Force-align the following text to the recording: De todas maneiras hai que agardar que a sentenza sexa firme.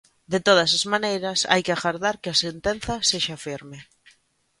De 0.33 0.39
todas 0.47 0.71
maneiras 0.93 1.39
hai 1.51 1.61
que 1.65 1.73
agardar 1.75 2.15
que 2.21 2.29
a 2.31 2.39
sentenza 2.43 2.95
sexa 3.09 3.37
firme. 3.45 3.79